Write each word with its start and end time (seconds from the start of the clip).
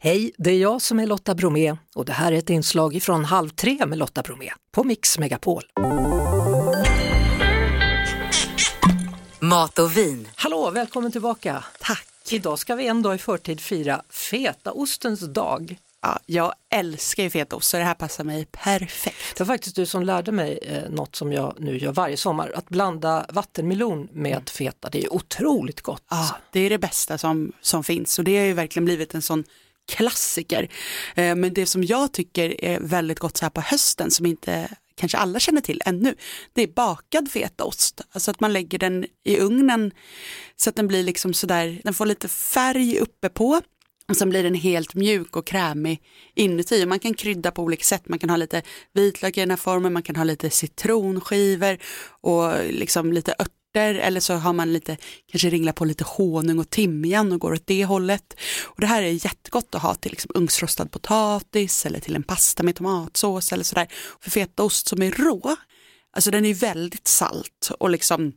Hej, 0.00 0.32
det 0.38 0.50
är 0.50 0.58
jag 0.58 0.82
som 0.82 1.00
är 1.00 1.06
Lotta 1.06 1.34
Bromé 1.34 1.76
och 1.94 2.04
det 2.04 2.12
här 2.12 2.32
är 2.32 2.36
ett 2.36 2.50
inslag 2.50 3.02
från 3.02 3.24
Halv 3.24 3.48
tre 3.48 3.86
med 3.86 3.98
Lotta 3.98 4.22
Bromé 4.22 4.50
på 4.72 4.84
Mix 4.84 5.18
Megapol. 5.18 5.62
Mat 9.40 9.78
och 9.78 9.96
vin. 9.96 10.28
Hallå, 10.34 10.70
välkommen 10.70 11.12
tillbaka. 11.12 11.64
Tack. 11.80 12.06
Idag 12.30 12.58
ska 12.58 12.74
vi 12.74 12.86
en 12.86 13.02
dag 13.02 13.14
i 13.14 13.18
förtid 13.18 13.60
fira 13.60 14.02
fetaostens 14.10 15.20
dag. 15.20 15.78
Ja, 16.00 16.18
jag 16.26 16.52
älskar 16.70 17.22
ju 17.22 17.30
fetaost 17.30 17.68
så 17.68 17.76
det 17.76 17.84
här 17.84 17.94
passar 17.94 18.24
mig 18.24 18.44
perfekt. 18.44 19.36
Det 19.36 19.44
var 19.44 19.54
faktiskt 19.54 19.76
du 19.76 19.86
som 19.86 20.02
lärde 20.02 20.32
mig 20.32 20.58
eh, 20.62 20.90
något 20.90 21.16
som 21.16 21.32
jag 21.32 21.54
nu 21.58 21.78
gör 21.78 21.92
varje 21.92 22.16
sommar, 22.16 22.52
att 22.54 22.68
blanda 22.68 23.26
vattenmelon 23.28 24.08
med 24.12 24.48
feta. 24.48 24.88
Det 24.90 25.04
är 25.04 25.12
otroligt 25.12 25.80
gott. 25.80 26.04
Ja, 26.10 26.36
det 26.52 26.60
är 26.60 26.70
det 26.70 26.78
bästa 26.78 27.18
som, 27.18 27.52
som 27.60 27.84
finns 27.84 28.18
och 28.18 28.24
det 28.24 28.38
har 28.38 28.44
ju 28.44 28.52
verkligen 28.52 28.84
blivit 28.84 29.14
en 29.14 29.22
sån 29.22 29.44
klassiker. 29.88 30.68
Eh, 31.14 31.34
men 31.34 31.54
det 31.54 31.66
som 31.66 31.84
jag 31.84 32.12
tycker 32.12 32.64
är 32.64 32.80
väldigt 32.80 33.18
gott 33.18 33.36
så 33.36 33.44
här 33.44 33.50
på 33.50 33.60
hösten 33.60 34.10
som 34.10 34.26
inte 34.26 34.68
kanske 34.94 35.18
alla 35.18 35.40
känner 35.40 35.60
till 35.60 35.82
ännu, 35.84 36.14
det 36.52 36.62
är 36.62 36.66
bakad 36.66 37.30
fetaost. 37.30 38.00
Alltså 38.12 38.30
att 38.30 38.40
man 38.40 38.52
lägger 38.52 38.78
den 38.78 39.06
i 39.24 39.38
ugnen 39.38 39.90
så 40.56 40.70
att 40.70 40.76
den 40.76 40.88
blir 40.88 41.02
liksom 41.02 41.34
sådär, 41.34 41.80
den 41.84 41.94
får 41.94 42.06
lite 42.06 42.28
färg 42.28 42.98
uppe 42.98 43.28
på 43.28 43.60
och 44.08 44.16
sen 44.16 44.30
blir 44.30 44.42
den 44.42 44.54
helt 44.54 44.94
mjuk 44.94 45.36
och 45.36 45.46
krämig 45.46 46.02
inuti. 46.34 46.84
Och 46.84 46.88
man 46.88 46.98
kan 46.98 47.14
krydda 47.14 47.50
på 47.50 47.62
olika 47.62 47.84
sätt. 47.84 48.08
Man 48.08 48.18
kan 48.18 48.30
ha 48.30 48.36
lite 48.36 48.62
vitlök 48.92 49.36
i 49.36 49.40
den 49.40 49.50
här 49.50 49.56
formen, 49.56 49.92
man 49.92 50.02
kan 50.02 50.16
ha 50.16 50.24
lite 50.24 50.50
citronskivor 50.50 51.78
och 52.20 52.52
liksom 52.70 53.12
lite 53.12 53.32
örter 53.32 53.57
eller 53.78 54.20
så 54.20 54.34
har 54.34 54.52
man 54.52 54.72
lite, 54.72 54.96
kanske 55.30 55.50
ringlar 55.50 55.72
på 55.72 55.84
lite 55.84 56.04
honung 56.04 56.58
och 56.58 56.70
timjan 56.70 57.32
och 57.32 57.40
går 57.40 57.52
åt 57.52 57.66
det 57.66 57.84
hållet. 57.84 58.34
Och 58.64 58.80
det 58.80 58.86
här 58.86 59.02
är 59.02 59.24
jättegott 59.24 59.74
att 59.74 59.82
ha 59.82 59.94
till 59.94 60.10
liksom 60.10 60.30
ugnsrostad 60.34 60.90
potatis 60.90 61.86
eller 61.86 62.00
till 62.00 62.16
en 62.16 62.22
pasta 62.22 62.62
med 62.62 62.76
tomatsås 62.76 63.52
eller 63.52 63.64
sådär. 63.64 63.88
För 64.20 64.30
fetaost 64.30 64.88
som 64.88 65.02
är 65.02 65.10
rå, 65.10 65.56
alltså 66.12 66.30
den 66.30 66.44
är 66.44 66.54
väldigt 66.54 67.08
salt 67.08 67.70
och 67.78 67.90
liksom 67.90 68.32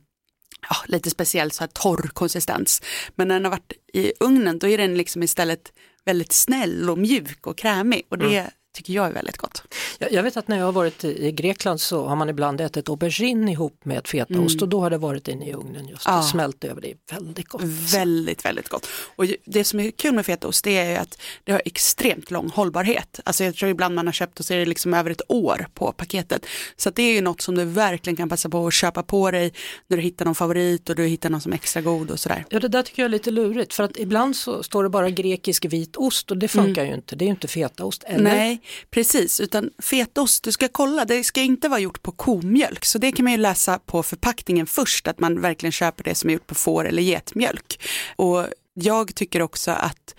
ja, 0.68 0.76
lite 0.86 1.10
speciell 1.10 1.50
så 1.50 1.60
här 1.60 1.68
torr 1.68 2.10
konsistens. 2.12 2.82
Men 3.14 3.28
när 3.28 3.34
den 3.34 3.44
har 3.44 3.50
varit 3.50 3.72
i 3.92 4.12
ugnen 4.20 4.58
då 4.58 4.68
är 4.68 4.78
den 4.78 4.94
liksom 4.94 5.22
istället 5.22 5.72
väldigt 6.04 6.32
snäll 6.32 6.90
och 6.90 6.98
mjuk 6.98 7.46
och 7.46 7.58
krämig 7.58 8.06
och 8.08 8.18
det 8.18 8.36
mm 8.38 8.50
tycker 8.72 8.92
jag 8.92 9.06
är 9.06 9.12
väldigt 9.12 9.36
gott. 9.36 9.62
Jag, 9.98 10.12
jag 10.12 10.22
vet 10.22 10.36
att 10.36 10.48
när 10.48 10.58
jag 10.58 10.64
har 10.64 10.72
varit 10.72 11.04
i 11.04 11.32
Grekland 11.32 11.80
så 11.80 12.06
har 12.06 12.16
man 12.16 12.28
ibland 12.28 12.60
ätit 12.60 12.88
aubergine 12.88 13.48
ihop 13.48 13.84
med 13.84 14.06
fetaost 14.06 14.62
och 14.62 14.68
då 14.68 14.80
har 14.80 14.90
det 14.90 14.98
varit 14.98 15.28
inne 15.28 15.48
i 15.48 15.52
ugnen 15.54 15.88
just 15.88 16.02
Ja. 16.06 16.18
och 16.18 16.24
smält 16.24 16.64
över. 16.64 16.80
Det 16.80 16.90
är 16.90 16.96
väldigt 17.14 17.48
gott. 17.48 17.62
Väldigt, 17.94 18.44
väldigt 18.44 18.68
gott. 18.68 18.86
Och 19.16 19.26
det 19.44 19.64
som 19.64 19.80
är 19.80 19.90
kul 19.90 20.14
med 20.14 20.26
fetaost 20.26 20.64
det 20.64 20.76
är 20.76 20.90
ju 20.90 20.96
att 20.96 21.20
det 21.44 21.52
har 21.52 21.62
extremt 21.64 22.30
lång 22.30 22.48
hållbarhet. 22.50 23.20
Alltså 23.24 23.44
jag 23.44 23.54
tror 23.54 23.70
ibland 23.70 23.94
man 23.94 24.06
har 24.06 24.12
köpt 24.12 24.40
och 24.40 24.44
så 24.46 24.54
är 24.54 24.58
det 24.58 24.66
liksom 24.66 24.94
över 24.94 25.10
ett 25.10 25.22
år 25.28 25.66
på 25.74 25.92
paketet. 25.92 26.46
Så 26.76 26.90
det 26.90 27.02
är 27.02 27.12
ju 27.12 27.20
något 27.20 27.40
som 27.40 27.54
du 27.54 27.64
verkligen 27.64 28.16
kan 28.16 28.28
passa 28.28 28.48
på 28.48 28.66
att 28.66 28.74
köpa 28.74 29.02
på 29.02 29.30
dig 29.30 29.52
när 29.88 29.96
du 29.96 30.02
hittar 30.02 30.24
någon 30.24 30.34
favorit 30.34 30.90
och 30.90 30.96
du 30.96 31.04
hittar 31.06 31.30
någon 31.30 31.40
som 31.40 31.52
är 31.52 31.56
extra 31.56 31.82
god 31.82 32.10
och 32.10 32.20
sådär. 32.20 32.44
Ja 32.48 32.60
det 32.60 32.68
där 32.68 32.82
tycker 32.82 33.02
jag 33.02 33.06
är 33.06 33.10
lite 33.12 33.30
lurigt 33.30 33.74
för 33.74 33.84
att 33.84 33.96
ibland 33.96 34.36
så 34.36 34.62
står 34.62 34.82
det 34.82 34.88
bara 34.88 35.10
grekisk 35.10 35.64
vit 35.64 35.96
ost 35.96 36.30
och 36.30 36.36
det 36.38 36.48
funkar 36.48 36.84
ju 36.84 36.94
inte. 36.94 37.16
Det 37.16 37.24
är 37.24 37.26
ju 37.26 37.30
inte 37.30 37.48
fetaost. 37.48 38.04
Eller? 38.04 38.22
Nej, 38.24 38.61
precis, 38.90 39.40
utan 39.40 39.70
fetaost, 39.82 40.44
du 40.44 40.52
ska 40.52 40.68
kolla, 40.68 41.04
det 41.04 41.24
ska 41.24 41.40
inte 41.40 41.68
vara 41.68 41.80
gjort 41.80 42.02
på 42.02 42.12
komjölk. 42.12 42.84
Så 42.84 42.98
det 42.98 43.12
kan 43.12 43.24
man 43.24 43.32
ju 43.32 43.38
läsa 43.38 43.78
på 43.78 44.02
förpackningen 44.02 44.66
först, 44.66 45.08
att 45.08 45.20
man 45.20 45.40
verkligen 45.40 45.72
köper 45.72 46.04
det 46.04 46.14
som 46.14 46.30
är 46.30 46.34
gjort 46.34 46.46
på 46.46 46.54
får 46.54 46.84
eller 46.84 47.02
getmjölk. 47.02 47.80
Och 48.16 48.46
jag 48.74 49.14
tycker 49.14 49.42
också 49.42 49.70
att 49.70 50.14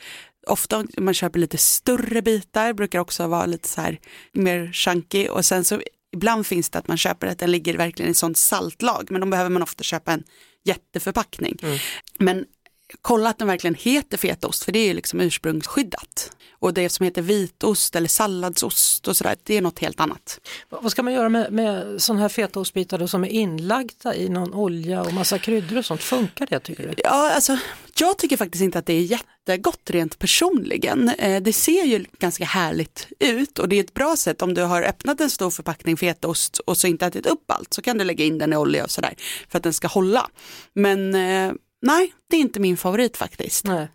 ofta 0.48 0.78
om 0.78 0.88
man 1.00 1.14
köper 1.14 1.40
lite 1.40 1.58
större 1.58 2.22
bitar, 2.22 2.74
brukar 2.74 3.00
också 3.00 3.28
vara 3.28 3.46
lite 3.46 3.68
så 3.68 3.82
här 3.82 4.00
mer 4.32 4.72
chunky 4.74 5.28
och 5.28 5.46
sen 5.46 5.64
så 5.64 5.82
ibland 6.14 6.48
finns 6.48 6.70
det 6.70 6.80
att 6.80 6.88
man 6.88 6.98
köper 6.98 7.28
att 7.28 7.40
den 7.40 7.52
ligger 7.52 7.78
verkligen 7.78 8.12
i 8.12 8.14
sånt 8.14 8.38
saltlag, 8.38 9.08
men 9.12 9.22
då 9.22 9.28
behöver 9.28 9.50
man 9.50 9.64
ofta 9.64 9.84
köpa 9.84 10.12
en 10.12 10.24
jätteförpackning. 10.66 11.58
Men 12.20 12.46
kolla 13.02 13.30
att 13.30 13.38
den 13.38 13.48
verkligen 13.48 13.76
heter 13.76 14.18
fetaost 14.18 14.64
för 14.64 14.72
det 14.72 14.80
är 14.80 14.88
ju 14.88 14.94
liksom 14.94 15.22
ursprungsskyddat. 15.22 16.32
Och 16.64 16.74
det 16.74 16.90
som 16.90 17.04
heter 17.04 17.22
vitost 17.22 17.96
eller 17.96 18.08
salladsost 18.08 19.08
och 19.08 19.18
sådär, 19.18 19.36
det 19.44 19.58
är 19.58 19.62
något 19.62 19.80
helt 19.80 20.00
annat. 20.00 20.40
Vad 20.70 20.92
ska 20.92 21.04
man 21.04 21.14
göra 21.14 21.30
med, 21.30 21.54
med 21.54 22.02
sådana 22.02 22.22
här 22.22 22.30
fetaostbitar 22.30 23.08
som 23.08 23.24
är 23.24 23.30
inlagda 23.30 24.16
i 24.16 24.30
någon 24.30 24.54
olja 24.54 25.02
och 25.02 25.14
massa 25.14 25.40
kryddor 25.40 25.78
och 25.78 25.86
sånt? 25.86 26.04
Funkar 26.04 26.48
det 26.50 26.60
tycker 26.60 26.88
du? 26.88 26.94
Ja, 26.98 27.32
alltså, 27.34 27.58
jag 28.00 28.18
tycker 28.18 28.38
faktiskt 28.38 28.62
inte 28.62 28.80
att 28.80 28.86
det 28.86 28.94
är 28.94 29.02
jättegott 29.02 29.90
rent 29.90 30.20
personligen. 30.20 31.10
Eh, 31.10 31.42
det 31.42 31.54
ser 31.54 31.84
ju 31.84 32.06
ganska 32.20 32.46
härligt 32.46 33.08
ut 33.20 33.60
och 33.60 33.70
det 33.70 33.76
är 33.76 33.84
ett 33.84 33.94
bra 33.94 34.16
sätt 34.16 34.42
om 34.42 34.54
du 34.54 34.62
har 34.62 34.82
öppnat 34.82 35.22
en 35.22 35.30
stor 35.30 35.50
förpackning 35.50 35.98
fetaost 35.98 36.58
och 36.58 36.78
så 36.78 36.88
inte 36.88 37.06
ätit 37.06 37.26
upp 37.26 37.52
allt 37.52 37.74
så 37.74 37.82
kan 37.82 37.98
du 37.98 38.04
lägga 38.04 38.26
in 38.26 38.38
den 38.38 38.54
i 38.54 38.56
olja 38.56 38.84
och 38.84 38.92
sådär 38.92 39.14
för 39.50 39.58
att 39.58 39.64
den 39.64 39.74
ska 39.74 39.88
hålla. 39.88 40.30
Men 40.74 41.16
eh, 41.16 41.54
nej, 41.84 42.14
det 42.30 42.36
är 42.36 42.42
inte 42.42 42.60
min 42.60 42.78
favorit 42.78 43.18
faktiskt. 43.18 43.66
Nej. 43.66 43.88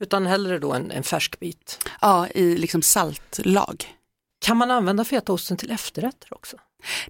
Utan 0.00 0.26
hellre 0.26 0.58
då 0.58 0.72
en, 0.72 0.90
en 0.90 1.02
färsk 1.02 1.40
bit. 1.40 1.88
Ja, 2.00 2.28
i 2.28 2.56
liksom 2.56 2.82
saltlag. 2.82 3.96
Kan 4.40 4.56
man 4.56 4.70
använda 4.70 5.04
fetaosten 5.04 5.56
till 5.56 5.70
efterrätter 5.70 6.34
också? 6.34 6.56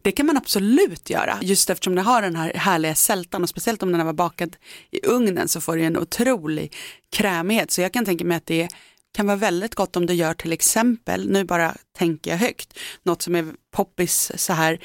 Det 0.02 0.12
kan 0.12 0.26
man 0.26 0.36
absolut 0.36 1.10
göra, 1.10 1.38
just 1.42 1.70
eftersom 1.70 1.94
det 1.94 2.02
har 2.02 2.22
den 2.22 2.36
här 2.36 2.52
härliga 2.54 2.94
sältan 2.94 3.42
och 3.42 3.48
speciellt 3.48 3.82
om 3.82 3.92
den 3.92 4.06
var 4.06 4.12
bakad 4.12 4.56
i 4.90 5.06
ugnen 5.06 5.48
så 5.48 5.60
får 5.60 5.76
det 5.76 5.84
en 5.84 5.98
otrolig 5.98 6.76
krämighet. 7.12 7.70
Så 7.70 7.80
jag 7.80 7.92
kan 7.92 8.04
tänka 8.04 8.24
mig 8.24 8.36
att 8.36 8.46
det 8.46 8.68
kan 9.14 9.26
vara 9.26 9.36
väldigt 9.36 9.74
gott 9.74 9.96
om 9.96 10.06
du 10.06 10.14
gör 10.14 10.34
till 10.34 10.52
exempel, 10.52 11.30
nu 11.30 11.44
bara 11.44 11.74
tänker 11.98 12.30
jag 12.30 12.38
högt, 12.38 12.78
något 13.02 13.22
som 13.22 13.34
är 13.34 13.54
poppis 13.70 14.32
så 14.36 14.52
här 14.52 14.80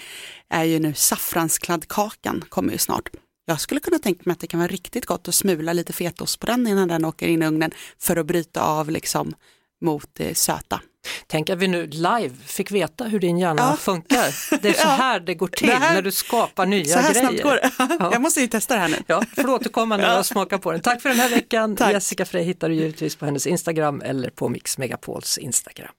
är 0.49 0.63
ju 0.63 0.79
nu 0.79 0.93
saffranskladdkakan 0.93 2.43
kommer 2.49 2.71
ju 2.71 2.77
snart. 2.77 3.09
Jag 3.45 3.61
skulle 3.61 3.79
kunna 3.79 3.99
tänka 3.99 4.21
mig 4.25 4.33
att 4.33 4.39
det 4.39 4.47
kan 4.47 4.59
vara 4.59 4.67
riktigt 4.67 5.05
gott 5.05 5.27
att 5.27 5.35
smula 5.35 5.73
lite 5.73 5.93
fetaost 5.93 6.39
på 6.39 6.45
den 6.45 6.67
innan 6.67 6.87
den 6.87 7.05
åker 7.05 7.27
in 7.27 7.43
i 7.43 7.45
ugnen 7.47 7.71
för 7.99 8.15
att 8.17 8.25
bryta 8.25 8.61
av 8.61 8.89
liksom 8.91 9.33
mot 9.81 10.09
det 10.13 10.37
söta. 10.37 10.81
Tänk 11.27 11.49
att 11.49 11.57
vi 11.59 11.67
nu 11.67 11.87
live 11.87 12.29
fick 12.45 12.71
veta 12.71 13.03
hur 13.03 13.19
din 13.19 13.37
hjärna 13.37 13.61
Ja. 13.71 13.77
funkar. 13.77 14.59
Det 14.61 14.69
är 14.69 14.73
så 14.73 14.79
Ja. 14.83 14.87
här 14.89 15.19
det 15.19 15.33
går 15.35 15.47
till 15.47 15.67
Det 15.67 15.73
här- 15.75 15.93
när 15.93 16.01
du 16.01 16.11
skapar 16.11 16.65
nya 16.65 16.85
Så 16.85 16.99
här 16.99 17.13
grejer. 17.13 17.27
snabbt 17.27 17.43
går 17.43 17.51
det. 17.55 17.71
Ja. 17.99 18.09
Jag 18.11 18.21
måste 18.21 18.41
ju 18.41 18.47
testa 18.47 18.73
det 18.73 18.79
här 18.79 18.89
nu. 18.89 18.97
Ja, 19.07 19.23
får 19.35 19.49
återkomma 19.49 19.97
när 19.97 20.03
jag 20.15 20.25
smakar 20.25 20.57
på 20.57 20.71
den. 20.71 20.81
Tack 20.81 21.01
för 21.01 21.09
den 21.09 21.19
här 21.19 21.29
veckan. 21.29 21.75
Tack. 21.75 21.93
Jessica 21.93 22.25
Frey 22.25 22.43
hittar 22.43 22.69
du 22.69 22.75
givetvis 22.75 23.15
på 23.15 23.25
hennes 23.25 23.47
Instagram 23.47 24.01
eller 24.01 24.29
på 24.29 24.49
Mix 24.49 24.77
Megapols 24.77 25.37
Instagram. 25.37 25.91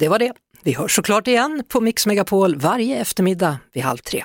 Det 0.00 0.08
var 0.08 0.18
det. 0.18 0.32
Vi 0.62 0.72
hörs 0.72 0.94
såklart 0.96 1.26
igen 1.28 1.62
på 1.68 1.80
Mix 1.80 2.06
Megapol 2.06 2.56
varje 2.56 2.96
eftermiddag 3.00 3.58
vid 3.72 3.82
halv 3.82 3.98
tre. 3.98 4.24